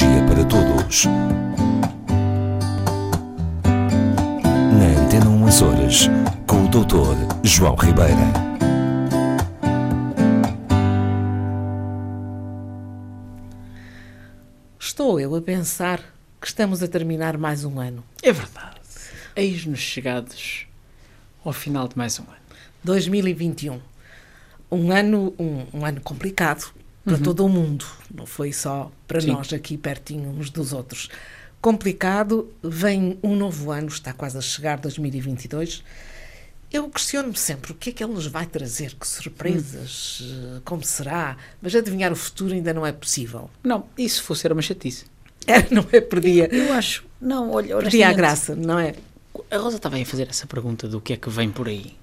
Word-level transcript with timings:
Tecnologia 0.00 0.26
para 0.26 0.44
Todos. 0.46 1.04
Na 4.72 5.02
Antena 5.02 5.28
1 5.28 5.46
Açores, 5.46 6.08
com 6.46 6.64
o 6.64 6.68
Dr. 6.68 7.44
João 7.44 7.74
Ribeira. 7.74 8.16
Estou 14.78 15.20
eu 15.20 15.34
a 15.36 15.42
pensar 15.42 16.00
que 16.40 16.46
estamos 16.46 16.82
a 16.82 16.88
terminar 16.88 17.36
mais 17.36 17.66
um 17.66 17.78
ano. 17.78 18.02
É 18.22 18.32
verdade. 18.32 18.80
Eis-nos 19.36 19.80
chegados 19.80 20.66
ao 21.44 21.52
final 21.52 21.86
de 21.86 21.98
mais 21.98 22.18
um 22.18 22.22
ano. 22.22 22.40
2021. 22.82 23.78
Um 24.72 24.90
ano, 24.92 25.34
um, 25.38 25.66
um 25.74 25.84
ano 25.84 26.00
complicado 26.00 26.72
para 27.04 27.18
todo 27.18 27.44
o 27.44 27.48
mundo. 27.48 27.84
Não 28.14 28.26
foi 28.26 28.52
só 28.52 28.90
para 29.08 29.18
Uhum. 29.18 29.22
Sim. 29.22 29.30
nós 29.32 29.52
aqui 29.52 29.76
pertinho 29.76 30.30
uns 30.30 30.50
dos 30.50 30.72
outros. 30.72 31.08
Complicado, 31.60 32.50
vem 32.62 33.18
um 33.22 33.36
novo 33.36 33.70
ano, 33.70 33.88
está 33.88 34.12
quase 34.12 34.38
a 34.38 34.40
chegar 34.40 34.78
2022. 34.78 35.82
Eu 36.72 36.88
questiono-me 36.88 37.36
sempre 37.36 37.72
o 37.72 37.74
que 37.74 37.90
é 37.90 37.92
que 37.92 38.02
ele 38.02 38.14
nos 38.14 38.26
vai 38.26 38.46
trazer, 38.46 38.94
que 38.94 39.06
surpresas, 39.06 40.20
Hum. 40.22 40.56
eh, 40.56 40.60
como 40.64 40.82
será, 40.84 41.36
mas 41.60 41.74
adivinhar 41.74 42.12
o 42.12 42.16
futuro 42.16 42.54
ainda 42.54 42.72
não 42.72 42.86
é 42.86 42.92
possível. 42.92 43.50
Não, 43.62 43.84
se 43.98 44.20
fosse 44.22 44.46
era 44.46 44.54
uma 44.54 44.62
chatice? 44.62 45.04
É, 45.46 45.74
não 45.74 45.84
é? 45.90 46.00
Perdia, 46.00 46.48
Eu 46.54 46.72
acho. 46.74 47.02
Não, 47.20 47.50
olha, 47.50 47.76
perdia 47.78 48.08
a 48.08 48.12
graça, 48.12 48.54
não 48.54 48.78
é? 48.78 48.94
A 49.50 49.56
Rosa 49.56 49.76
estava 49.78 49.96
a 49.96 50.04
fazer 50.04 50.28
essa 50.28 50.46
pergunta 50.46 50.86
do 50.86 51.00
que 51.00 51.14
é 51.14 51.16
que 51.16 51.28
vem 51.30 51.50
por 51.50 51.66
aí. 51.66 51.94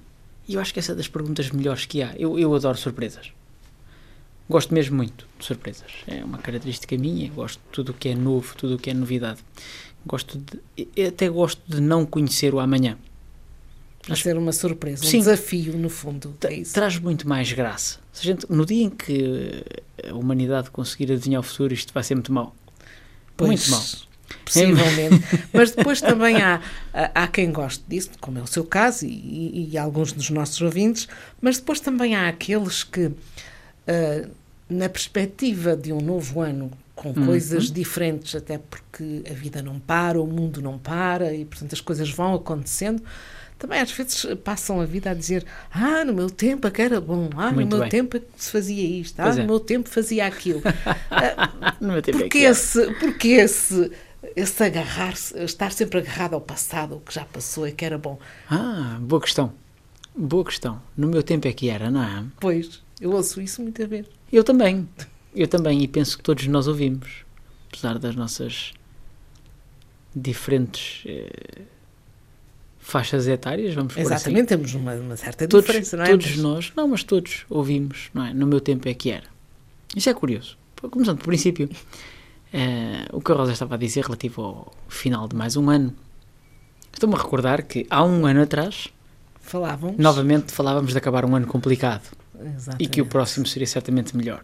E 0.48 0.56
eu 0.56 0.60
acho 0.62 0.74
que 0.74 0.80
essa 0.80 0.92
é 0.92 0.96
das 0.96 1.08
perguntas 1.08 1.50
melhores 1.52 1.86
que 1.86 2.02
há. 2.02 2.14
Eu, 2.18 2.38
eu 2.38 2.54
adoro 2.54 2.78
surpresas. 2.78 3.32
Gosto 4.50 4.74
mesmo 4.74 4.96
muito 4.96 5.28
de 5.38 5.46
surpresas. 5.46 5.92
É 6.08 6.24
uma 6.24 6.38
característica 6.38 6.98
minha. 6.98 7.30
Gosto 7.32 7.60
de 7.60 7.70
tudo 7.72 7.90
o 7.92 7.94
que 7.94 8.10
é 8.10 8.16
novo, 8.16 8.56
tudo 8.56 8.76
o 8.76 8.78
que 8.80 8.90
é 8.90 8.94
novidade. 8.94 9.40
Gosto 10.06 10.38
de. 10.76 10.88
Até 11.06 11.28
gosto 11.30 11.62
de 11.68 11.82
não 11.82 12.06
conhecer 12.06 12.54
o 12.54 12.60
amanhã. 12.60 12.98
Vai 14.08 14.16
ser 14.16 14.38
uma 14.38 14.54
surpresa, 14.54 15.04
um 15.04 15.08
Sim. 15.10 15.20
desafio, 15.20 15.74
no 15.78 15.90
fundo. 15.90 16.34
É. 16.46 16.62
Traz 16.74 16.98
muito 16.98 17.28
mais 17.28 17.52
graça. 17.52 18.00
Se 18.14 18.24
gente, 18.26 18.46
no 18.50 18.66
dia 18.66 18.84
em 18.86 18.90
que 18.90 19.66
a 20.10 20.14
humanidade 20.16 20.70
conseguir 20.72 21.12
adivinhar 21.12 21.42
o 21.42 21.44
futuro, 21.44 21.74
isto 21.74 21.94
vai 21.94 22.04
ser 22.04 22.16
muito 22.16 22.32
mau. 22.32 22.56
muito 23.42 23.70
mau. 23.70 23.84
Possivelmente. 24.46 25.26
Mas 25.52 25.72
depois 25.72 26.00
também 26.00 26.38
há, 26.42 26.62
há 26.94 27.28
quem 27.28 27.52
goste 27.52 27.84
disso, 27.88 28.12
como 28.22 28.40
é 28.40 28.42
o 28.42 28.48
seu 28.48 28.64
caso 28.64 29.06
e, 29.06 29.10
e- 29.10 29.70
e 29.74 29.78
alguns 29.78 30.14
dos 30.14 30.30
nossos 30.30 30.62
ouvintes, 30.62 31.08
mas 31.42 31.58
depois 31.58 31.80
também 31.82 32.16
há 32.16 32.30
aqueles 32.30 32.84
que, 32.86 33.12
ah, 33.88 34.28
na 34.70 34.90
perspectiva 34.90 35.76
de 35.76 35.94
um 35.94 36.02
novo 36.02 36.42
ano, 36.42 36.72
com 36.96 37.10
Uhum. 37.10 37.26
coisas 37.28 37.72
diferentes, 37.72 38.36
até 38.36 38.58
porque 38.58 39.22
a 39.30 39.34
vida 39.34 39.62
não 39.62 39.80
para, 39.80 40.20
o 40.22 40.26
mundo 40.26 40.62
não 40.62 40.78
para 40.80 41.32
e, 41.34 41.46
portanto, 41.46 41.74
as 41.74 41.82
coisas 41.82 42.10
vão 42.10 42.34
acontecendo. 42.34 43.02
Também 43.60 43.80
às 43.80 43.92
vezes 43.92 44.26
passam 44.44 44.82
a 44.82 44.86
vida 44.86 45.10
a 45.12 45.14
dizer: 45.14 45.44
Ah, 45.72 46.04
no 46.06 46.14
meu 46.14 46.30
tempo 46.30 46.68
é 46.68 46.72
que 46.72 46.82
era 46.82 47.00
bom, 47.02 47.30
ah, 47.36 47.52
Muito 47.52 47.62
no 47.62 47.68
meu 47.78 47.80
bem. 47.82 47.90
tempo 47.90 48.18
é 48.18 48.20
que 48.20 48.26
se 48.36 48.52
fazia 48.52 48.84
isto, 49.00 49.20
ah, 49.20 49.24
Pois 49.24 49.36
no 49.38 49.44
é. 49.44 49.46
meu 49.48 49.60
tempo 49.60 49.90
fazia 49.90 50.26
aquilo. 50.28 50.62
Ah, 51.10 51.76
No 51.80 51.94
meu 51.94 52.02
tempo 52.02 52.18
é 52.18 52.22
porque 52.22 52.38
que 52.40 52.44
era. 52.46 52.52
esse, 52.52 52.94
porque 53.00 53.28
esse, 53.30 53.92
esse 54.36 54.64
agarrar-se, 54.64 55.38
estar 55.44 55.72
sempre 55.72 56.00
agarrado 56.00 56.34
ao 56.36 56.42
passado, 56.42 56.96
o 56.98 57.00
que 57.00 57.14
já 57.14 57.26
passou 57.26 57.66
é 57.66 57.72
que 57.72 57.84
era 57.86 57.98
bom. 57.98 58.20
Ah, 58.50 58.98
boa 59.02 59.22
questão. 59.22 59.54
Boa 60.16 60.44
questão. 60.46 60.82
No 60.96 61.08
meu 61.08 61.22
tempo 61.24 61.48
é 61.48 61.54
que 61.54 61.70
era, 61.70 61.90
não 61.92 62.04
é? 62.04 62.24
Pois, 62.40 62.82
eu 63.02 63.12
ouço 63.12 63.40
isso 63.42 63.62
muitas 63.62 63.88
vezes. 63.88 64.10
Eu 64.32 64.44
também. 64.44 64.88
Eu 65.36 65.48
também. 65.48 65.82
E 65.84 65.88
penso 65.88 66.18
que 66.18 66.24
todos 66.24 66.46
nós 66.48 66.68
ouvimos. 66.68 67.26
Apesar 67.70 68.00
das 68.00 68.16
nossas 68.16 68.74
diferentes 70.16 71.04
eh, 71.06 71.62
faixas 72.80 73.28
etárias, 73.28 73.74
vamos 73.76 73.94
por 73.94 74.00
assim. 74.02 74.14
Exatamente, 74.14 74.48
temos 74.48 74.74
uma, 74.74 74.94
uma 74.96 75.16
certa 75.18 75.48
Todos, 75.48 75.66
diferença, 75.68 75.98
não 75.98 76.04
é? 76.06 76.08
todos 76.10 76.28
Mas- 76.28 76.38
nós, 76.38 76.74
não, 76.76 76.88
mas 76.88 77.04
todos 77.04 77.46
ouvimos, 77.50 78.10
não 78.14 78.26
é? 78.26 78.34
No 78.34 78.48
meu 78.48 78.60
tempo 78.62 78.88
é 78.90 78.94
que 78.94 79.12
era. 79.12 79.26
Isso 79.96 80.10
é 80.10 80.14
curioso. 80.14 80.58
Começando 80.90 81.18
por 81.18 81.26
princípio, 81.26 81.70
eh, 82.54 83.06
o 83.12 83.22
que 83.22 83.32
a 83.32 83.36
Rosa 83.36 83.52
estava 83.52 83.76
a 83.76 83.78
dizer 83.78 84.04
relativo 84.04 84.42
ao 84.42 84.74
final 84.88 85.28
de 85.28 85.36
mais 85.36 85.56
um 85.58 85.70
ano. 85.70 85.94
Estou-me 86.94 87.16
a 87.16 87.18
recordar 87.18 87.64
que 87.64 87.86
há 87.90 88.04
um 88.04 88.26
ano 88.26 88.42
atrás, 88.42 88.88
Falávamos. 89.42 89.98
novamente 89.98 90.52
falávamos 90.52 90.92
de 90.94 90.98
acabar 90.98 91.26
um 91.26 91.36
ano 91.36 91.46
complicado 91.48 92.04
Exatamente. 92.40 92.84
e 92.84 92.88
que 92.88 93.02
o 93.02 93.06
próximo 93.06 93.46
seria 93.46 93.68
certamente 93.68 94.16
melhor. 94.16 94.44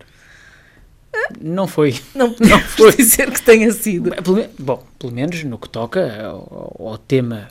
Não 1.40 1.68
foi. 1.68 2.00
Não 2.16 2.36
Não 2.40 2.60
foi. 2.76 2.96
dizer 2.96 3.32
que 3.32 3.42
tenha 3.42 3.72
sido. 3.72 4.12
Pelo 4.24 4.48
Bom, 4.60 4.86
pelo 5.00 5.12
menos 5.14 5.44
no 5.44 5.58
que 5.58 5.70
toca 5.70 6.22
ao, 6.26 6.76
ao 6.80 6.98
tema 6.98 7.50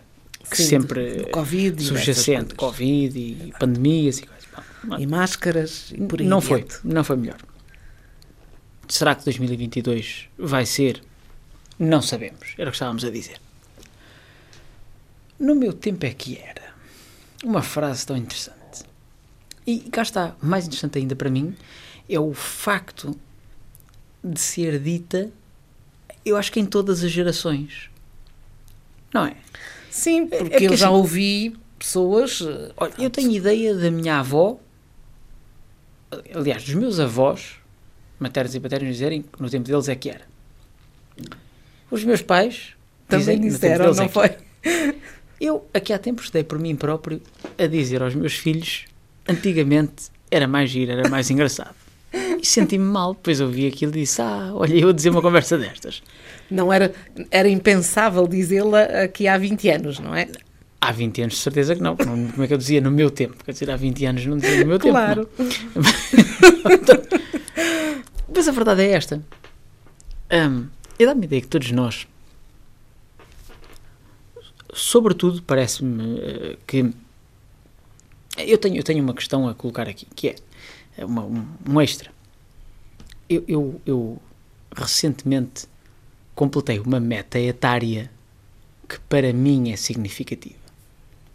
que 0.50 0.56
Sim, 0.56 0.64
sempre 0.64 1.12
do- 1.16 1.22
do 1.25 1.31
Covid 1.31 1.82
e 1.82 1.86
subjacente, 1.86 2.54
coisas. 2.54 2.76
Covid 2.76 3.19
e 3.19 3.52
pandemias 3.58 4.19
e 4.19 4.26
coisas. 4.26 4.42
Bom, 4.84 4.98
E 4.98 5.06
máscaras 5.06 5.92
e 5.92 5.98
por 6.02 6.20
aí 6.20 6.26
não 6.26 6.41
foi, 6.41 6.66
não 6.84 7.04
foi 7.04 7.16
melhor. 7.16 7.38
Será 8.88 9.14
que 9.14 9.25
2022 9.25 10.28
vai 10.36 10.66
ser? 10.66 11.00
Não 11.78 12.02
sabemos, 12.02 12.54
era 12.58 12.69
o 12.69 12.72
que 12.72 12.76
estávamos 12.76 13.04
a 13.04 13.10
dizer. 13.10 13.36
No 15.38 15.54
meu 15.54 15.72
tempo 15.72 16.04
é 16.04 16.10
que 16.10 16.36
era. 16.38 16.62
Uma 17.44 17.62
frase 17.62 18.04
tão 18.06 18.16
interessante. 18.16 18.56
E 19.67 19.78
cá 19.81 20.03
está, 20.03 20.34
mais 20.43 20.67
interessante 20.67 20.99
ainda 20.99 21.15
para 21.15 21.31
mim, 21.31 21.55
é 22.09 22.19
o 22.19 22.33
facto 22.34 23.17
de 24.23 24.41
ser 24.41 24.78
dita, 24.78 25.31
eu 26.25 26.37
acho 26.37 26.50
que 26.53 26.61
em 26.61 26.67
todas 26.67 27.03
as 27.05 27.11
gerações. 27.11 27.89
Não 29.12 29.27
é? 29.27 29.37
Sim, 29.91 30.28
É- 30.31 30.39
porque 30.39 30.65
é 30.65 30.69
eu 30.69 30.77
já 30.77 30.87
assim- 30.89 30.97
ouvi 30.97 31.56
pessoas. 31.78 32.41
eh, 32.41 32.73
Olha, 32.77 32.93
eu 32.99 33.11
tenho 33.11 33.31
ideia 33.31 33.75
da 33.75 33.91
minha 33.91 34.19
avó, 34.19 34.59
aliás, 36.34 36.65
dos 36.65 36.75
meus 36.75 36.99
avós, 37.00 37.56
maternos 38.19 38.55
e 38.55 38.61
paternos, 38.61 38.89
dizerem 38.94 39.23
que 39.23 39.41
no 39.43 39.49
tempo 39.50 39.67
deles 39.67 39.89
é 39.89 39.94
que 39.94 40.11
era. 40.11 40.23
Os 41.91 42.05
meus 42.05 42.23
pais 42.23 42.71
Também 43.09 43.39
dizem 43.41 43.50
disseram, 43.50 43.84
deles 43.84 43.97
não 43.99 44.05
é 44.05 44.09
foi? 44.09 44.37
Eu, 45.41 45.67
aqui 45.75 45.93
há 45.93 45.99
tempos, 45.99 46.31
dei 46.31 46.44
por 46.44 46.59
mim 46.59 46.75
próprio 46.77 47.21
a 47.59 47.67
dizer 47.67 48.00
aos 48.03 48.15
meus 48.15 48.34
filhos, 48.34 48.84
antigamente 49.28 50.10
era 50.31 50.47
mais 50.47 50.71
giro, 50.71 50.93
era 50.93 51.09
mais 51.09 51.31
engraçado. 51.31 51.75
E 52.12 52.47
senti-me 52.47 52.84
mal, 52.84 53.15
depois 53.15 53.41
ouvi 53.41 53.66
aquilo 53.66 53.93
e 53.93 54.00
disse, 54.00 54.21
ah, 54.21 54.50
olha, 54.53 54.75
eu 54.75 54.88
a 54.88 54.93
dizer 54.93 55.10
uma 55.10 55.22
conversa 55.22 55.56
destas. 55.56 56.03
Não 56.50 56.72
era, 56.72 56.93
era 57.31 57.49
impensável 57.49 58.27
dizê-la 58.27 58.82
aqui 59.05 59.27
há 59.27 59.38
20 59.38 59.69
anos, 59.71 59.99
não 59.99 60.15
é? 60.15 60.28
Há 60.81 60.91
20 60.91 61.22
anos, 61.22 61.34
de 61.34 61.41
certeza 61.41 61.77
que 61.77 61.82
não. 61.82 61.97
Como 61.97 62.43
é 62.43 62.47
que 62.47 62.53
eu 62.53 62.59
dizia 62.59 62.81
no 62.81 62.91
meu 62.91 63.09
tempo? 63.09 63.43
Quer 63.44 63.53
dizer, 63.53 63.71
há 63.71 63.77
20 63.77 64.05
anos 64.05 64.27
não 64.27 64.37
dizia 64.37 64.59
no 64.61 64.66
meu 64.66 64.78
tempo. 64.81 64.93
Claro. 64.93 65.28
Mas 68.34 68.49
a 68.49 68.53
verdade 68.53 68.82
é 68.82 68.91
esta. 68.91 69.22
Hum, 70.32 70.66
eu 70.99 71.06
dá-me 71.06 71.22
a 71.22 71.25
ideia 71.27 71.41
que 71.41 71.47
todos 71.47 71.71
nós, 71.71 72.09
sobretudo, 74.72 75.41
parece-me 75.43 76.19
eh, 76.19 76.56
que. 76.66 76.93
Eu 78.44 78.58
tenho, 78.58 78.76
eu 78.76 78.82
tenho 78.82 79.03
uma 79.03 79.14
questão 79.14 79.48
a 79.48 79.54
colocar 79.54 79.88
aqui, 79.88 80.06
que 80.14 80.28
é 80.28 80.34
é 80.97 81.04
uma- 81.04 81.25
um, 81.25 81.47
um 81.69 81.80
extra. 81.80 82.10
Eu, 83.28 83.42
eu, 83.48 83.80
eu 83.86 84.22
recentemente 84.76 85.66
completei 86.34 86.78
uma 86.81 87.00
meta 87.00 87.38
etária 87.38 88.10
que 88.88 88.98
para 89.08 89.32
mim 89.32 89.70
é 89.72 89.76
significativa. 89.76 90.58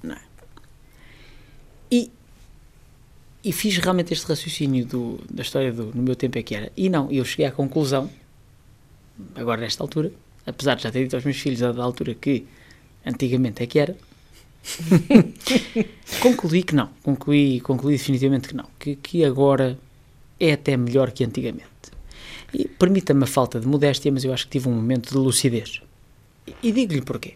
Não 0.04 0.14
é? 0.16 0.22
E, 1.92 2.12
e 3.44 3.52
fiz 3.52 3.78
realmente 3.78 4.14
este 4.14 4.28
raciocínio 4.28 4.86
do, 4.86 5.20
da 5.30 5.42
história 5.42 5.72
do 5.74 5.86
no 5.96 6.04
meu 6.04 6.16
tempo 6.16 6.38
é 6.38 6.44
que 6.44 6.54
era. 6.54 6.72
E 6.78 6.88
não, 6.90 7.12
eu 7.12 7.26
cheguei 7.26 7.46
à 7.48 7.52
conclusão, 7.52 8.10
agora 9.36 9.62
nesta 9.62 9.84
altura, 9.84 10.12
apesar 10.46 10.76
de 10.76 10.84
já 10.84 10.92
ter 10.92 11.04
dito 11.04 11.16
aos 11.16 11.26
meus 11.26 11.38
filhos 11.38 11.60
da 11.60 11.84
altura 11.84 12.14
que 12.14 12.46
antigamente 13.06 13.64
é 13.64 13.68
que 13.68 13.80
era, 13.80 13.96
concluí 16.22 16.64
que 16.64 16.76
não. 16.76 16.90
Concluí, 17.04 17.60
concluí 17.62 17.94
definitivamente 17.94 18.48
que 18.50 18.56
não. 18.56 18.66
Que, 18.80 18.96
que 18.96 19.24
agora 19.24 19.78
é 20.40 20.54
até 20.54 20.76
melhor 20.78 21.12
que 21.12 21.24
antigamente. 21.24 21.68
E 22.54 22.68
permita-me 22.68 23.24
a 23.24 23.28
falta 23.28 23.60
de 23.60 23.68
modéstia, 23.68 24.12
mas 24.12 24.24
eu 24.24 24.34
acho 24.34 24.46
que 24.46 24.52
tive 24.52 24.70
um 24.70 24.74
momento 24.74 25.12
de 25.12 25.18
lucidez. 25.18 25.82
E, 26.46 26.54
e 26.64 26.72
digo-lhe 26.72 27.02
porquê. 27.02 27.36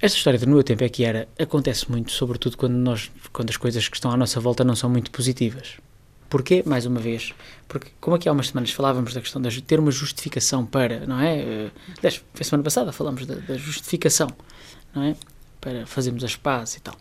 Esta 0.00 0.16
história 0.16 0.38
do 0.38 0.46
meu 0.46 0.62
tempo 0.62 0.84
é 0.84 0.88
que 0.88 1.02
era 1.04 1.28
acontece 1.38 1.90
muito, 1.90 2.12
sobretudo 2.12 2.56
quando 2.56 2.74
nós 2.74 3.10
quando 3.32 3.50
as 3.50 3.56
coisas 3.56 3.88
que 3.88 3.96
estão 3.96 4.12
à 4.12 4.16
nossa 4.16 4.38
volta 4.38 4.62
não 4.62 4.76
são 4.76 4.88
muito 4.88 5.10
positivas. 5.10 5.78
Porquê? 6.28 6.62
Mais 6.66 6.84
uma 6.84 7.00
vez, 7.00 7.32
porque 7.66 7.90
como 8.00 8.14
aqui 8.16 8.28
há 8.28 8.32
umas 8.32 8.48
semanas 8.48 8.70
falávamos 8.70 9.14
da 9.14 9.20
questão 9.20 9.40
de 9.40 9.62
ter 9.62 9.80
uma 9.80 9.90
justificação 9.90 10.66
para, 10.66 11.06
não 11.06 11.18
é? 11.20 11.38
Eh, 11.38 11.70
Aliás, 11.98 12.22
foi 12.34 12.44
semana 12.44 12.62
passada 12.64 12.92
falámos 12.92 13.24
da, 13.24 13.36
da 13.36 13.56
justificação, 13.56 14.28
não 14.94 15.02
é? 15.04 15.16
Para 15.60 15.86
fazermos 15.86 16.22
as 16.22 16.36
pazes 16.36 16.76
e 16.76 16.80
tal. 16.80 16.94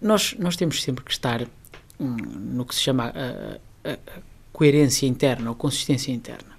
Nós, 0.00 0.34
nós 0.38 0.56
temos 0.56 0.82
sempre 0.82 1.04
que 1.04 1.10
estar 1.10 1.42
hum, 2.00 2.16
no 2.54 2.64
que 2.64 2.74
se 2.74 2.80
chama 2.80 3.12
a, 3.14 3.90
a- 3.90 3.92
a 3.92 4.20
coerência 4.52 5.06
interna 5.06 5.50
ou 5.50 5.54
consistência 5.56 6.10
interna. 6.12 6.56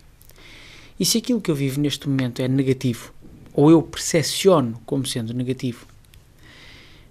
E 1.00 1.06
se 1.06 1.18
aquilo 1.18 1.42
que 1.42 1.50
eu 1.50 1.56
vivo 1.56 1.80
neste 1.80 2.08
momento 2.08 2.42
é 2.42 2.48
negativo, 2.48 3.14
ou 3.54 3.72
eu 3.72 3.82
percepciono 3.82 4.80
como 4.86 5.06
sendo 5.08 5.34
negativo, 5.34 5.88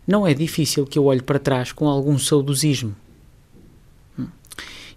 não 0.06 0.26
é 0.26 0.32
difícil 0.34 0.86
que 0.86 0.98
eu 0.98 1.04
olhe 1.06 1.20
para 1.22 1.38
trás 1.38 1.72
com 1.72 1.88
algum 1.88 2.16
saudosismo. 2.18 2.94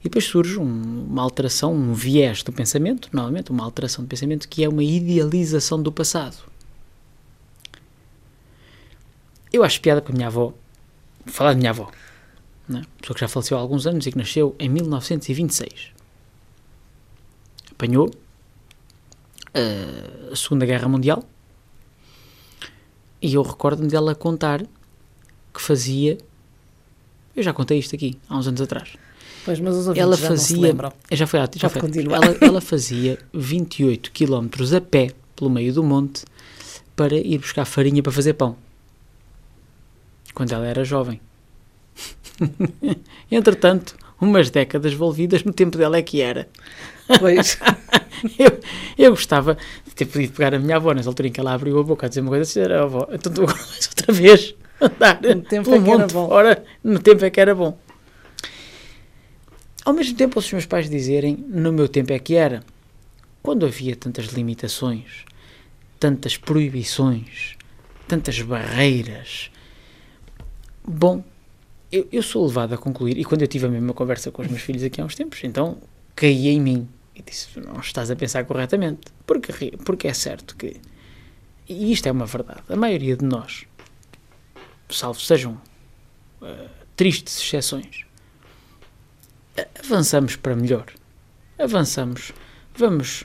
E 0.02 0.06
depois 0.06 0.26
surge 0.26 0.58
um, 0.58 1.06
uma 1.06 1.22
alteração, 1.22 1.74
um 1.74 1.94
viés 1.94 2.42
do 2.42 2.52
pensamento, 2.52 3.10
novamente, 3.14 3.52
uma 3.52 3.64
alteração 3.64 4.04
do 4.04 4.08
pensamento 4.08 4.50
que 4.50 4.64
é 4.64 4.70
uma 4.70 4.84
idealização 4.84 5.82
do 5.82 5.92
passado. 5.92 6.38
Eu 9.54 9.64
acho 9.64 9.80
piada 9.80 10.02
para 10.02 10.12
a 10.12 10.16
minha 10.16 10.28
avó, 10.28 10.54
falar 11.28 11.54
de 11.54 11.60
minha 11.60 11.70
avó, 11.70 11.92
né? 12.68 12.82
pessoa 13.00 13.16
que 13.16 13.22
já 13.22 13.28
faleceu 13.28 13.58
há 13.58 13.62
alguns 13.62 13.86
anos 13.86 14.08
e 14.08 14.12
que 14.12 14.18
nasceu 14.18 14.56
em 14.58 14.70
1926. 14.70 15.92
Apanhou 17.72 18.08
uh, 18.08 20.32
a 20.32 20.36
Segunda 20.36 20.66
Guerra 20.66 20.88
Mundial 20.88 21.24
e 23.22 23.36
eu 23.36 23.44
recordo-me 23.44 23.88
dela 23.88 24.16
contar 24.16 24.66
que 25.54 25.62
fazia. 25.62 26.18
Eu 27.36 27.44
já 27.44 27.54
contei 27.54 27.78
isto 27.78 27.96
aqui 27.96 28.18
há 28.28 28.38
uns 28.38 28.48
anos 28.48 28.62
atrás. 28.62 28.98
Pois, 29.44 29.60
mas 29.60 29.76
os 29.76 29.98
ela 29.98 30.16
já 30.16 30.28
fazia, 30.28 30.58
se 30.58 31.16
já 31.16 31.28
foi, 31.28 31.40
já 31.56 31.70
foi. 31.70 31.82
Ela, 31.82 32.38
ela 32.42 32.62
fazia 32.62 33.18
28 33.34 34.12
km 34.12 34.76
a 34.76 34.82
pé 34.82 35.12
pelo 35.36 35.50
meio 35.50 35.74
do 35.74 35.84
monte 35.84 36.24
para 36.96 37.16
ir 37.16 37.40
buscar 37.40 37.66
farinha 37.66 38.04
para 38.04 38.12
fazer 38.12 38.34
pão. 38.34 38.56
Quando 40.34 40.52
ela 40.52 40.68
era 40.68 40.84
jovem. 40.84 41.20
Entretanto, 43.32 43.96
umas 44.20 44.52
décadas 44.52 44.94
envolvidas 44.94 45.44
no 45.44 45.52
tempo 45.52 45.78
dela 45.78 45.98
é 45.98 46.02
que 46.04 46.22
era. 46.22 46.48
Pois. 47.20 47.58
eu, 48.38 48.60
eu 48.98 49.12
gostava 49.12 49.58
de 49.86 49.96
ter 49.96 50.06
podido 50.06 50.34
pegar 50.34 50.54
a 50.54 50.60
minha 50.60 50.76
avó 50.76 50.94
nessa 50.94 51.10
altura 51.10 51.30
em 51.30 51.32
que 51.32 51.40
ela 51.40 51.54
abriu 51.54 51.80
a 51.80 51.84
boca 51.84 52.06
a 52.06 52.10
dizer 52.10 52.22
uma 52.22 52.30
coisa 52.30 52.44
assim, 52.44 52.60
era 52.60 52.84
avó, 52.84 53.08
então 53.12 53.34
tu 53.34 53.42
outra 53.42 54.14
vez 54.14 54.54
andar 54.80 55.20
no 55.22 55.42
tempo 55.42 55.74
é 55.74 55.80
que 55.82 55.90
era 55.90 56.08
bom. 56.08 56.28
fora, 56.28 56.64
no 56.84 57.00
tempo 57.00 57.26
é 57.26 57.30
que 57.30 57.42
era 57.42 57.56
bom. 57.56 57.78
Ao 59.84 59.94
mesmo 59.94 60.16
tempo, 60.16 60.40
os 60.40 60.52
meus 60.52 60.66
pais 60.66 60.90
dizerem, 60.90 61.36
no 61.48 61.74
meu 61.74 61.88
tempo 61.88 62.14
é 62.14 62.20
que 62.20 62.36
era. 62.36 62.64
Quando 63.42 63.66
havia 63.66 63.96
tantas 63.96 64.26
limitações, 64.28 65.26
tantas 66.00 66.38
proibições, 66.38 67.58
tantas 68.08 68.40
barreiras. 68.42 69.50
Bom, 70.84 71.24
eu, 71.92 72.08
eu, 72.12 72.22
sou 72.22 72.46
levado 72.46 72.74
a 72.74 72.78
concluir, 72.78 73.18
e 73.18 73.24
quando 73.24 73.42
eu 73.42 73.48
tive 73.48 73.66
a 73.66 73.70
mesma 73.70 73.94
conversa 73.94 74.32
com 74.32 74.42
os 74.42 74.48
meus 74.48 74.62
filhos 74.62 74.84
aqui 74.84 75.02
há 75.02 75.06
uns 75.06 75.16
tempos, 75.16 75.44
então 75.44 75.78
caí 76.16 76.48
em 76.50 76.62
mim 76.62 76.88
e 77.16 77.22
disse: 77.22 77.60
Não 77.60 77.80
estás 77.80 78.12
a 78.12 78.16
pensar 78.16 78.46
corretamente. 78.46 79.02
Porque, 79.26 79.78
porque 79.78 80.08
é 80.08 80.14
certo 80.14 80.56
que. 80.56 80.80
E 81.68 81.92
isto 81.92 82.08
é 82.08 82.12
uma 82.12 82.26
verdade. 82.26 82.62
A 82.70 82.76
maioria 82.76 83.16
de 83.16 83.24
nós, 83.24 83.66
salvo 84.90 85.20
sejam 85.20 85.54
uh, 86.42 86.70
tristes 86.96 87.42
exceções, 87.42 88.06
avançamos 89.84 90.36
para 90.36 90.56
melhor. 90.56 90.86
Avançamos, 91.58 92.32
vamos 92.76 93.24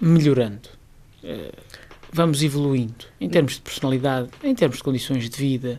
melhorando, 0.00 0.68
uh, 1.24 1.56
vamos 2.12 2.42
evoluindo 2.42 3.06
em 3.20 3.28
termos 3.28 3.54
de 3.54 3.60
personalidade, 3.60 4.30
em 4.42 4.54
termos 4.54 4.78
de 4.78 4.82
condições 4.82 5.28
de 5.28 5.36
vida 5.36 5.78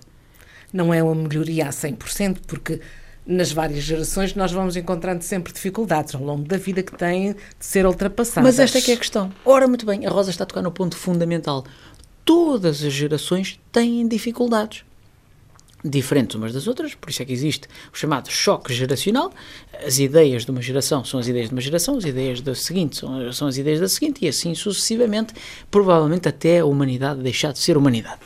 não 0.74 0.92
é 0.94 1.02
uma 1.04 1.14
melhoria 1.14 1.68
a 1.68 1.70
100%, 1.70 2.40
porque 2.48 2.82
nas 3.26 3.52
várias 3.52 3.84
gerações 3.84 4.34
nós 4.34 4.52
vamos 4.52 4.76
encontrando 4.76 5.24
sempre 5.24 5.54
dificuldades 5.54 6.16
ao 6.16 6.22
longo 6.22 6.44
da 6.44 6.58
vida 6.58 6.82
que 6.82 6.98
têm 6.98 7.34
de 7.34 7.38
ser 7.60 7.86
ultrapassadas. 7.86 8.44
Mas 8.44 8.60
esta 8.60 8.80
é 8.80 8.82
que 8.82 8.92
é 8.92 8.96
a 8.96 8.98
questão. 8.98 9.32
Ora, 9.46 9.68
muito 9.68 9.86
bem, 9.86 10.06
a 10.06 10.10
Rosa 10.10 10.32
está 10.32 10.44
a 10.44 10.48
tocar 10.48 10.64
no 10.64 10.72
ponto 10.72 10.98
fundamental. 10.98 11.64
Todas 12.26 12.84
as 12.84 12.92
gerações 12.92 13.60
têm 13.72 14.08
dificuldades. 14.08 14.84
Diferentes 15.86 16.36
umas 16.36 16.54
das 16.54 16.66
outras, 16.66 16.96
por 16.96 17.10
isso 17.10 17.22
é 17.22 17.26
que 17.26 17.34
existe 17.34 17.68
o 17.92 17.98
chamado 17.98 18.32
choque 18.32 18.74
geracional. 18.74 19.34
As 19.86 20.00
ideias 20.00 20.46
de 20.46 20.52
uma 20.52 20.62
geração 20.62 21.04
são 21.04 21.20
as 21.20 21.28
ideias 21.28 21.50
de 21.50 21.56
uma 21.56 21.62
geração, 21.62 21.98
as 21.98 22.06
ideias 22.06 22.40
da 22.40 22.56
seguinte 22.56 22.96
são, 22.96 23.34
são 23.34 23.48
as 23.50 23.58
ideias 23.58 23.82
da 23.82 23.90
seguinte, 23.90 24.24
e 24.24 24.30
assim 24.30 24.56
sucessivamente, 24.56 25.34
provavelmente 25.70 26.30
até 26.30 26.60
a 26.60 26.66
humanidade 26.66 27.22
deixar 27.22 27.52
de 27.52 27.60
ser 27.60 27.76
humanidade. 27.76 28.22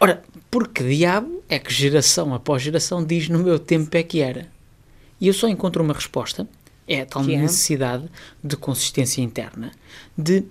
Ora, 0.00 0.22
porque 0.50 0.82
diabo 0.82 1.42
é 1.46 1.58
que 1.58 1.70
geração 1.70 2.32
após 2.32 2.62
geração 2.62 3.04
diz 3.04 3.28
no 3.28 3.38
meu 3.38 3.58
tempo 3.58 3.94
é 3.94 4.02
que 4.02 4.20
era? 4.20 4.48
E 5.20 5.28
eu 5.28 5.34
só 5.34 5.46
encontro 5.46 5.84
uma 5.84 5.92
resposta, 5.92 6.48
é 6.88 7.02
a 7.02 7.06
tal 7.06 7.22
que 7.22 7.36
necessidade 7.36 8.06
é? 8.06 8.08
de 8.48 8.56
consistência 8.56 9.20
interna, 9.20 9.70
de 10.16 10.44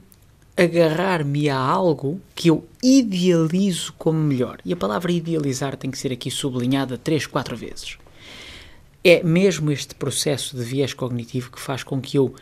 agarrar-me 0.60 1.50
a 1.50 1.58
algo 1.58 2.20
que 2.36 2.50
eu 2.50 2.68
idealizo 2.84 3.94
como 3.98 4.20
melhor. 4.20 4.60
E 4.66 4.74
a 4.74 4.76
palavra 4.76 5.10
idealizar 5.10 5.78
tem 5.78 5.90
que 5.90 5.98
ser 5.98 6.12
aqui 6.12 6.30
sublinhada 6.30 6.98
três, 6.98 7.26
quatro 7.26 7.56
vezes. 7.56 7.98
É 9.02 9.24
mesmo 9.24 9.72
este 9.72 9.96
processo 9.96 10.58
de 10.58 10.64
viés 10.64 10.94
cognitivo 10.94 11.50
que 11.50 11.62
faz 11.62 11.82
com 11.82 12.02
que 12.02 12.18
eu 12.18 12.36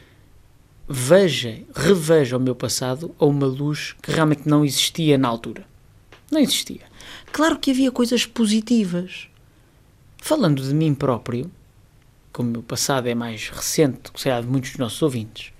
veja, 0.89 1.59
reveja 1.75 2.37
o 2.37 2.39
meu 2.39 2.55
passado 2.55 3.13
a 3.19 3.25
uma 3.25 3.45
luz 3.45 3.95
que 4.01 4.11
realmente 4.11 4.49
não 4.49 4.65
existia 4.65 5.15
na 5.15 5.27
altura. 5.27 5.63
Não 6.31 6.39
existia. 6.39 6.81
Claro 7.31 7.59
que 7.59 7.69
havia 7.69 7.91
coisas 7.91 8.25
positivas. 8.25 9.27
Falando 10.17 10.63
de 10.63 10.73
mim 10.73 10.95
próprio, 10.95 11.51
como 12.33 12.49
o 12.49 12.51
meu 12.53 12.63
passado 12.63 13.07
é 13.07 13.13
mais 13.13 13.49
recente 13.49 14.11
que 14.11 14.19
será 14.19 14.41
de 14.41 14.47
muitos 14.47 14.71
dos 14.71 14.79
nossos 14.79 15.01
ouvintes, 15.03 15.51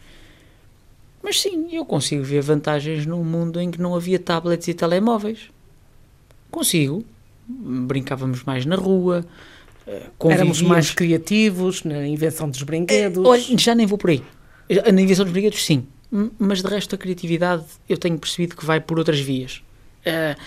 mas 1.28 1.42
sim, 1.42 1.68
eu 1.76 1.84
consigo 1.84 2.24
ver 2.24 2.42
vantagens 2.42 3.06
num 3.06 3.22
mundo 3.22 3.60
em 3.60 3.70
que 3.70 3.82
não 3.82 3.94
havia 3.94 4.18
tablets 4.18 4.66
e 4.70 4.74
telemóveis. 4.74 5.50
Consigo. 6.50 7.04
Brincávamos 7.46 8.46
mais 8.46 8.66
na 8.66 8.78
rua. 8.78 9.26
Eh, 9.86 10.04
Éramos 10.30 10.62
mais 10.62 10.92
criativos 10.92 11.84
na 11.84 12.08
invenção 12.08 12.50
dos 12.50 12.64
brinquedos. 12.64 13.26
É, 13.26 13.28
olha, 13.28 13.44
já 13.58 13.76
nem 13.76 13.86
vou 13.86 13.98
por 13.98 14.10
aí. 14.10 14.24
Na 14.70 15.02
invenção 15.02 15.26
dos 15.26 15.34
brinquedos, 15.34 15.66
sim. 15.66 15.86
Mas 16.40 16.62
de 16.62 16.70
resto, 16.70 16.96
a 16.96 16.98
criatividade 16.98 17.66
eu 17.90 17.98
tenho 17.98 18.18
percebido 18.18 18.56
que 18.56 18.66
vai 18.66 18.80
por 18.80 18.98
outras 18.98 19.20
vias. 19.20 19.62
Uh, 20.06 20.42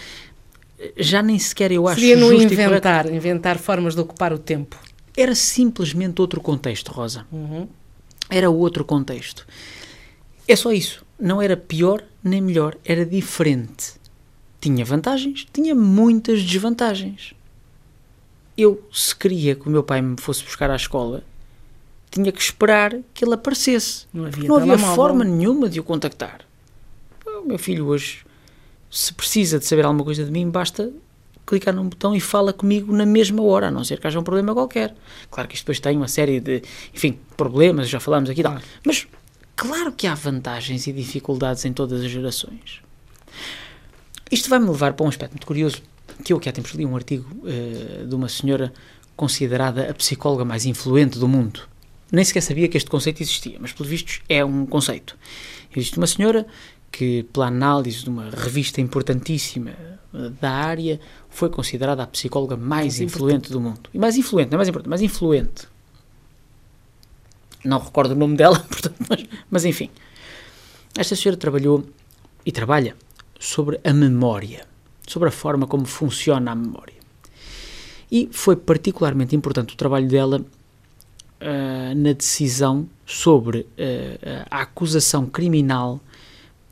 já 0.96 1.22
nem 1.22 1.38
sequer 1.38 1.72
eu 1.72 1.86
acho 1.86 2.00
Seria 2.00 2.16
no 2.16 2.32
inventar, 2.32 3.12
inventar 3.12 3.58
formas 3.58 3.94
de 3.94 4.00
ocupar 4.00 4.32
o 4.32 4.38
tempo. 4.38 4.78
Era 5.14 5.34
simplesmente 5.34 6.22
outro 6.22 6.40
contexto, 6.40 6.90
Rosa. 6.90 7.26
Uhum. 7.30 7.68
Era 8.30 8.48
outro 8.48 8.82
contexto. 8.82 9.46
É 10.50 10.56
só 10.56 10.72
isso. 10.72 11.06
Não 11.16 11.40
era 11.40 11.56
pior 11.56 12.02
nem 12.24 12.40
melhor, 12.40 12.76
era 12.84 13.06
diferente. 13.06 13.92
Tinha 14.60 14.84
vantagens, 14.84 15.46
tinha 15.52 15.76
muitas 15.76 16.42
desvantagens. 16.42 17.34
Eu, 18.58 18.82
se 18.92 19.14
queria 19.14 19.54
que 19.54 19.68
o 19.68 19.70
meu 19.70 19.84
pai 19.84 20.02
me 20.02 20.20
fosse 20.20 20.42
buscar 20.42 20.68
à 20.68 20.74
escola, 20.74 21.22
tinha 22.10 22.32
que 22.32 22.40
esperar 22.42 22.98
que 23.14 23.24
ele 23.24 23.34
aparecesse. 23.34 24.06
Não 24.12 24.24
havia, 24.26 24.48
não 24.48 24.56
havia 24.56 24.76
forma 24.76 25.22
nenhuma 25.22 25.68
de 25.68 25.78
o 25.78 25.84
contactar. 25.84 26.40
O 27.24 27.46
meu 27.46 27.56
filho 27.56 27.86
hoje 27.86 28.24
se 28.90 29.14
precisa 29.14 29.56
de 29.56 29.64
saber 29.64 29.84
alguma 29.84 30.02
coisa 30.02 30.24
de 30.24 30.32
mim, 30.32 30.50
basta 30.50 30.92
clicar 31.46 31.72
num 31.72 31.88
botão 31.88 32.12
e 32.14 32.20
fala 32.20 32.52
comigo 32.52 32.92
na 32.92 33.06
mesma 33.06 33.40
hora, 33.44 33.68
a 33.68 33.70
não 33.70 33.84
ser 33.84 34.00
que 34.00 34.06
haja 34.08 34.18
um 34.18 34.24
problema 34.24 34.52
qualquer. 34.52 34.96
Claro 35.30 35.48
que 35.48 35.54
isto 35.54 35.62
depois 35.62 35.78
tem 35.78 35.96
uma 35.96 36.08
série 36.08 36.40
de, 36.40 36.60
enfim, 36.92 37.20
problemas, 37.36 37.88
já 37.88 38.00
falámos 38.00 38.28
aqui, 38.28 38.42
claro. 38.42 38.60
mas 38.84 39.06
claro 39.60 39.92
que 39.92 40.06
há 40.06 40.14
vantagens 40.14 40.86
e 40.86 40.92
dificuldades 40.92 41.66
em 41.66 41.72
todas 41.74 42.00
as 42.00 42.10
gerações. 42.10 42.80
Isto 44.30 44.48
vai-me 44.48 44.66
levar 44.66 44.94
para 44.94 45.04
um 45.04 45.08
aspecto 45.10 45.32
muito 45.32 45.46
curioso, 45.46 45.82
que 46.24 46.32
eu 46.32 46.38
aqui 46.38 46.48
há 46.48 46.52
tempos 46.52 46.72
li 46.72 46.86
um 46.86 46.96
artigo 46.96 47.28
uh, 47.42 48.06
de 48.06 48.14
uma 48.14 48.26
senhora 48.26 48.72
considerada 49.14 49.90
a 49.90 49.92
psicóloga 49.92 50.46
mais 50.46 50.64
influente 50.64 51.18
do 51.18 51.28
mundo. 51.28 51.60
Nem 52.10 52.24
sequer 52.24 52.40
sabia 52.40 52.68
que 52.68 52.78
este 52.78 52.88
conceito 52.88 53.22
existia, 53.22 53.58
mas, 53.60 53.70
pelos 53.70 53.90
vistos, 53.90 54.22
é 54.30 54.42
um 54.42 54.64
conceito. 54.64 55.14
Existe 55.76 55.98
uma 55.98 56.06
senhora 56.06 56.46
que, 56.90 57.24
pela 57.24 57.48
análise 57.48 58.02
de 58.02 58.08
uma 58.08 58.30
revista 58.30 58.80
importantíssima 58.80 59.72
eh, 59.72 60.30
da 60.40 60.50
área, 60.50 60.98
foi 61.28 61.50
considerada 61.50 62.02
a 62.02 62.06
psicóloga 62.06 62.56
mais, 62.56 62.98
mais 62.98 63.00
influente 63.00 63.52
do 63.52 63.60
mundo. 63.60 63.90
E 63.92 63.98
mais 63.98 64.16
influente, 64.16 64.48
não 64.48 64.56
é 64.56 64.58
mais 64.58 64.68
importante, 64.70 64.88
mais 64.88 65.02
influente. 65.02 65.68
Não 67.64 67.78
recordo 67.78 68.12
o 68.12 68.14
nome 68.14 68.36
dela, 68.36 68.58
portanto, 68.68 68.96
mas, 69.08 69.24
mas 69.50 69.64
enfim. 69.64 69.90
Esta 70.96 71.14
senhora 71.14 71.36
trabalhou 71.36 71.84
e 72.44 72.50
trabalha 72.50 72.96
sobre 73.38 73.80
a 73.84 73.92
memória, 73.92 74.66
sobre 75.06 75.28
a 75.28 75.32
forma 75.32 75.66
como 75.66 75.86
funciona 75.86 76.52
a 76.52 76.54
memória. 76.54 76.94
E 78.10 78.28
foi 78.32 78.56
particularmente 78.56 79.36
importante 79.36 79.74
o 79.74 79.76
trabalho 79.76 80.08
dela 80.08 80.40
uh, 80.40 81.94
na 81.94 82.12
decisão 82.12 82.88
sobre 83.06 83.60
uh, 83.60 83.66
a 84.50 84.62
acusação 84.62 85.26
criminal 85.26 86.00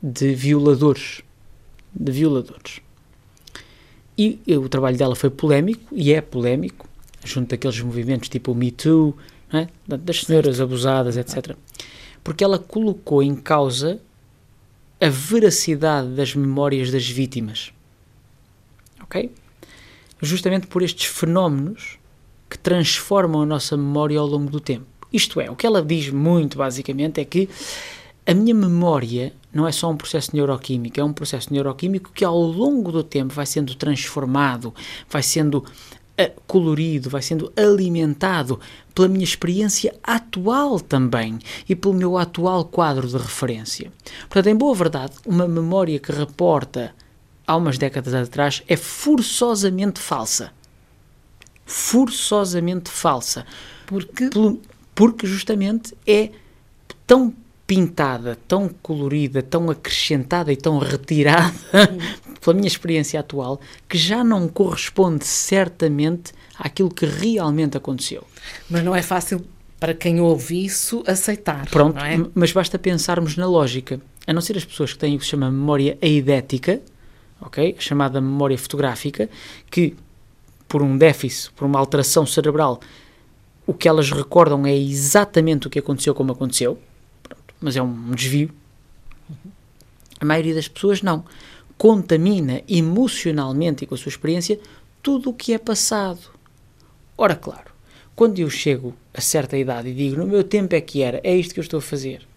de 0.01 0.33
violadores. 0.35 1.21
De 1.93 2.11
violadores. 2.11 2.81
E, 4.17 4.41
o 4.57 4.67
trabalho 4.67 4.97
dela 4.97 5.15
foi 5.15 5.29
polémico, 5.29 5.95
e 5.95 6.11
é 6.11 6.19
polémico, 6.19 6.89
junto 7.23 7.51
daqueles 7.51 7.79
movimentos 7.79 8.27
tipo 8.27 8.51
o 8.51 8.55
Me 8.55 8.69
Too 8.69 9.15
é? 9.53 9.67
das 9.97 10.21
senhoras 10.21 10.59
abusadas, 10.61 11.17
etc. 11.17 11.55
Porque 12.23 12.43
ela 12.43 12.59
colocou 12.59 13.23
em 13.23 13.35
causa 13.35 13.99
a 15.01 15.09
veracidade 15.09 16.09
das 16.09 16.35
memórias 16.35 16.91
das 16.91 17.07
vítimas. 17.07 17.71
Ok? 19.01 19.31
Justamente 20.21 20.67
por 20.67 20.81
estes 20.81 21.05
fenómenos 21.05 21.97
que 22.49 22.57
transformam 22.57 23.41
a 23.41 23.45
nossa 23.45 23.77
memória 23.77 24.19
ao 24.19 24.27
longo 24.27 24.49
do 24.49 24.59
tempo. 24.59 24.85
Isto 25.11 25.39
é, 25.39 25.49
o 25.49 25.55
que 25.55 25.65
ela 25.65 25.81
diz 25.81 26.09
muito 26.09 26.57
basicamente 26.57 27.21
é 27.21 27.25
que 27.25 27.49
a 28.25 28.33
minha 28.33 28.53
memória 28.53 29.33
não 29.51 29.67
é 29.67 29.71
só 29.71 29.89
um 29.89 29.97
processo 29.97 30.35
neuroquímico, 30.35 30.99
é 30.99 31.03
um 31.03 31.13
processo 31.13 31.51
neuroquímico 31.51 32.11
que 32.13 32.23
ao 32.23 32.39
longo 32.39 32.91
do 32.91 33.03
tempo 33.03 33.33
vai 33.33 33.45
sendo 33.45 33.73
transformado, 33.73 34.73
vai 35.09 35.23
sendo 35.23 35.65
colorido, 36.45 37.09
vai 37.09 37.21
sendo 37.21 37.51
alimentado 37.55 38.59
pela 38.93 39.07
minha 39.07 39.23
experiência 39.23 39.95
atual 40.03 40.79
também 40.79 41.39
e 41.67 41.75
pelo 41.75 41.93
meu 41.93 42.17
atual 42.17 42.65
quadro 42.65 43.07
de 43.07 43.17
referência. 43.17 43.91
Portanto, 44.21 44.47
em 44.47 44.55
boa 44.55 44.75
verdade, 44.75 45.13
uma 45.25 45.47
memória 45.47 45.99
que 45.99 46.11
reporta 46.11 46.93
há 47.47 47.55
umas 47.55 47.77
décadas 47.77 48.13
atrás 48.13 48.63
é 48.67 48.75
forçosamente 48.75 49.99
falsa. 49.99 50.51
Forçosamente 51.65 52.89
falsa. 52.89 53.45
Porque? 53.85 54.29
porque 54.99 55.25
justamente 55.25 55.95
é 56.05 56.29
tão 57.07 57.33
pintada, 57.65 58.37
tão 58.47 58.67
colorida, 58.67 59.41
tão 59.41 59.69
acrescentada 59.69 60.51
e 60.51 60.57
tão 60.57 60.77
retirada 60.77 61.53
pela 62.41 62.53
minha 62.53 62.67
experiência 62.67 63.19
atual, 63.19 63.59
que 63.87 63.97
já 63.97 64.23
não 64.23 64.47
corresponde 64.47 65.25
certamente 65.25 66.33
àquilo 66.57 66.89
que 66.89 67.05
realmente 67.05 67.77
aconteceu. 67.77 68.25
Mas 68.69 68.83
não 68.83 68.95
é 68.95 69.01
fácil 69.01 69.45
para 69.79 69.93
quem 69.93 70.19
ouve 70.19 70.65
isso 70.65 71.03
aceitar. 71.07 71.69
Pronto, 71.69 71.99
é? 71.99 72.17
mas 72.35 72.51
basta 72.51 72.77
pensarmos 72.77 73.37
na 73.37 73.45
lógica. 73.45 73.99
A 74.27 74.33
não 74.33 74.41
ser 74.41 74.57
as 74.57 74.65
pessoas 74.65 74.93
que 74.93 74.99
têm 74.99 75.15
o 75.15 75.19
que 75.19 75.25
se 75.25 75.31
chama 75.31 75.49
memória 75.49 75.97
eidética, 76.01 76.81
ok? 77.41 77.75
A 77.77 77.81
chamada 77.81 78.19
memória 78.19 78.57
fotográfica, 78.57 79.29
que 79.71 79.95
por 80.67 80.81
um 80.81 80.97
déficit, 80.97 81.51
por 81.53 81.65
uma 81.65 81.79
alteração 81.79 82.25
cerebral, 82.25 82.79
o 83.65 83.73
que 83.73 83.87
elas 83.87 84.11
recordam 84.11 84.65
é 84.65 84.75
exatamente 84.75 85.67
o 85.67 85.69
que 85.69 85.79
aconteceu 85.79 86.13
como 86.13 86.31
aconteceu 86.31 86.77
mas 87.59 87.75
é 87.75 87.81
um 87.81 88.11
desvio. 88.11 88.51
A 90.19 90.25
maioria 90.25 90.55
das 90.55 90.67
pessoas 90.67 91.01
não. 91.01 91.23
Contamina 91.79 92.61
emocionalmente 92.67 93.85
e 93.85 93.87
com 93.87 93.95
a 93.95 93.97
sua 93.97 94.09
experiência 94.09 94.59
tudo 95.01 95.29
o 95.29 95.33
que 95.33 95.53
é 95.53 95.57
passado. 95.57 96.19
Ora, 97.17 97.37
claro, 97.37 97.71
quando 98.13 98.37
eu 98.39 98.49
chego 98.49 98.93
a 99.13 99.21
certa 99.21 99.57
idade 99.57 99.87
e 99.87 99.93
digo 99.93 100.17
no 100.17 100.27
meu 100.27 100.43
tempo 100.43 100.75
é 100.75 100.81
que 100.81 101.01
era, 101.01 101.21
é 101.23 101.33
isto 101.33 101.53
que 101.53 101.59
eu 101.61 101.63
estou 101.63 101.77
a 101.77 101.81
fazer. 101.81 102.27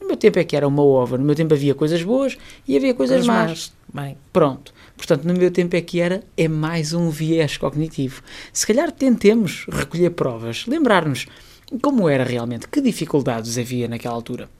No 0.00 0.08
meu 0.08 0.16
tempo 0.16 0.40
é 0.40 0.42
que 0.42 0.56
era 0.56 0.66
uma 0.66 0.82
ova, 0.82 1.16
no 1.16 1.24
meu 1.24 1.36
tempo 1.36 1.54
havia 1.54 1.76
coisas 1.76 2.02
boas 2.02 2.36
e 2.66 2.76
havia 2.76 2.92
coisas 2.92 3.24
más. 3.24 3.72
Bem. 3.94 4.18
Pronto. 4.32 4.74
Portanto, 4.96 5.24
no 5.24 5.34
meu 5.34 5.52
tempo 5.52 5.76
é 5.76 5.80
que 5.80 6.00
era, 6.00 6.24
é 6.36 6.48
mais 6.48 6.92
um 6.92 7.08
viés 7.08 7.56
cognitivo. 7.56 8.20
Se 8.52 8.66
calhar 8.66 8.90
tentemos 8.90 9.64
recolher 9.68 10.10
provas, 10.10 10.66
lembrar-nos 10.66 11.28
como 11.80 12.08
era 12.08 12.24
realmente, 12.24 12.66
que 12.66 12.80
dificuldades 12.80 13.58
havia 13.58 13.86
naquela 13.86 14.16
altura. 14.16 14.50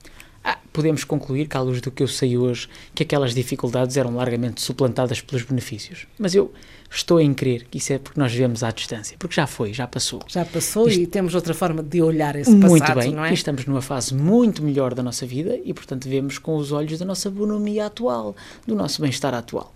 Ah, 0.43 0.57
podemos 0.71 1.03
concluir, 1.03 1.47
que 1.47 1.57
à 1.57 1.61
luz 1.61 1.81
do 1.81 1.91
que 1.91 2.01
eu 2.01 2.07
sei 2.07 2.37
hoje, 2.37 2.69
que 2.95 3.03
aquelas 3.03 3.33
dificuldades 3.33 3.97
eram 3.97 4.15
largamente 4.15 4.61
suplantadas 4.61 5.21
pelos 5.21 5.43
benefícios. 5.43 6.07
Mas 6.17 6.33
eu 6.33 6.51
estou 6.89 7.19
em 7.19 7.33
crer 7.33 7.65
que 7.69 7.77
isso 7.77 7.93
é 7.93 7.99
porque 7.99 8.19
nós 8.19 8.31
vivemos 8.31 8.63
à 8.63 8.71
distância, 8.71 9.15
porque 9.19 9.35
já 9.35 9.45
foi, 9.45 9.73
já 9.73 9.87
passou. 9.87 10.21
Já 10.27 10.45
passou 10.45 10.87
Isto, 10.87 11.01
e 11.01 11.07
temos 11.07 11.35
outra 11.35 11.53
forma 11.53 11.83
de 11.83 12.01
olhar 12.01 12.35
esse 12.35 12.55
passado, 12.55 12.69
muito 12.69 12.95
bem, 12.95 13.11
não 13.13 13.25
é? 13.25 13.33
Estamos 13.33 13.65
numa 13.65 13.81
fase 13.81 14.13
muito 14.15 14.63
melhor 14.63 14.93
da 14.93 15.03
nossa 15.03 15.25
vida 15.25 15.59
e, 15.63 15.73
portanto, 15.73 16.07
vemos 16.07 16.37
com 16.37 16.55
os 16.55 16.71
olhos 16.71 16.97
da 16.97 17.05
nossa 17.05 17.29
bonomia 17.29 17.85
atual, 17.85 18.35
do 18.65 18.75
nosso 18.75 19.01
bem-estar 19.01 19.33
atual. 19.33 19.75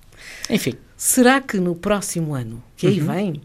Enfim. 0.49 0.73
Será 0.95 1.41
que 1.41 1.57
no 1.57 1.75
próximo 1.75 2.33
ano, 2.33 2.63
que 2.77 2.87
aí 2.87 3.01
uhum. 3.01 3.07
vem, 3.07 3.41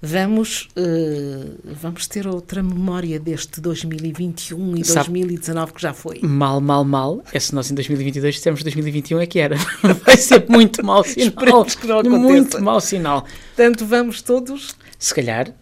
vamos, 0.00 0.68
uh, 0.76 1.58
vamos 1.64 2.06
ter 2.06 2.26
outra 2.26 2.62
memória 2.62 3.18
deste 3.18 3.60
2021 3.60 4.76
e 4.76 4.84
Sabe, 4.84 5.10
2019 5.10 5.72
que 5.72 5.82
já 5.82 5.92
foi. 5.92 6.20
Mal, 6.22 6.60
mal, 6.60 6.84
mal. 6.84 7.22
É 7.32 7.40
se 7.40 7.54
nós 7.54 7.70
em 7.70 7.74
2022 7.74 8.36
dissemos 8.36 8.62
2021 8.62 9.20
é 9.20 9.26
que 9.26 9.38
era. 9.38 9.56
Vai 10.04 10.16
ser 10.16 10.46
muito 10.48 10.84
mau 10.84 11.02
sinal. 11.04 11.64
que 11.64 11.86
não 11.86 11.98
aconteça. 11.98 12.18
Muito 12.18 12.62
mau 12.62 12.80
sinal. 12.80 13.24
Portanto, 13.56 13.86
vamos 13.86 14.22
todos... 14.22 14.76
Se 14.98 15.14
calhar, 15.14 15.52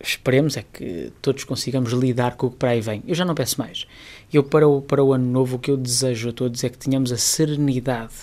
esperemos 0.00 0.56
é 0.56 0.64
que 0.72 1.12
todos 1.20 1.44
consigamos 1.44 1.92
lidar 1.92 2.36
com 2.36 2.46
o 2.46 2.50
que 2.50 2.56
para 2.56 2.70
aí 2.70 2.80
vem. 2.80 3.02
Eu 3.06 3.14
já 3.14 3.24
não 3.24 3.34
peço 3.34 3.58
mais. 3.58 3.86
Eu, 4.32 4.42
para 4.42 4.66
o, 4.68 4.80
para 4.80 5.02
o 5.02 5.12
ano 5.12 5.26
novo, 5.26 5.56
o 5.56 5.58
que 5.58 5.70
eu 5.70 5.76
desejo 5.76 6.30
a 6.30 6.32
todos 6.32 6.62
é 6.64 6.68
que 6.68 6.78
tenhamos 6.78 7.12
a 7.12 7.16
serenidade 7.16 8.14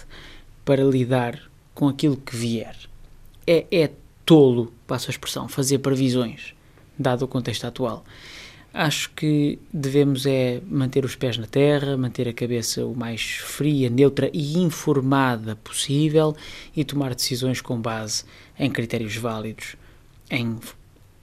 para 0.64 0.84
lidar 0.84 1.40
com 1.74 1.88
aquilo 1.88 2.18
que 2.18 2.36
vier. 2.36 2.76
É, 3.46 3.66
é 3.72 3.92
tolo, 4.26 4.74
passo 4.88 5.10
a 5.10 5.12
expressão, 5.12 5.48
fazer 5.48 5.80
previsões, 5.80 6.54
dado 6.98 7.24
o 7.24 7.28
contexto 7.28 7.66
atual. 7.66 8.04
Acho 8.74 9.10
que 9.12 9.58
devemos 9.72 10.26
é 10.26 10.62
manter 10.70 11.06
os 11.06 11.16
pés 11.16 11.38
na 11.38 11.48
terra, 11.48 11.96
manter 11.96 12.28
a 12.28 12.34
cabeça 12.34 12.86
o 12.86 12.94
mais 12.94 13.22
fria, 13.22 13.90
neutra 13.90 14.30
e 14.34 14.58
informada 14.58 15.56
possível 15.56 16.36
e 16.76 16.84
tomar 16.84 17.16
decisões 17.16 17.62
com 17.62 17.80
base 17.80 18.26
em 18.60 18.70
critérios 18.70 19.16
válidos, 19.16 19.78
em, 20.30 20.58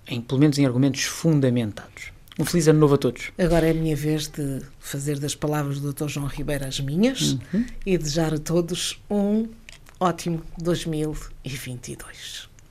em 0.09 0.23
pelo 0.23 0.41
menos 0.41 0.59
em 0.59 0.65
argumentos 0.65 1.03
fundamentados. 1.03 2.11
Um 2.39 2.47
feliz 2.47 2.69
ano 2.69 2.79
novo 2.79 2.95
a 2.95 2.99
todos. 2.99 3.31
Agora 3.37 3.67
é 3.67 3.73
a 3.73 3.75
minha 3.75 3.95
vez 3.95 4.29
de 4.29 4.63
fazer 4.81 5.19
das 5.19 5.35
palavras 5.35 5.79
do 5.79 5.93
Dr. 5.93 6.09
João 6.09 6.27
Ribeiro 6.27 6.65
as 6.65 6.81
minhas 6.81 7.33
uhum. 7.53 7.67
e 7.85 7.99
desejar 7.99 8.33
a 8.33 8.39
todos 8.39 8.99
um 9.11 9.47
ótimo 10.01 10.43
2022. 10.57 12.52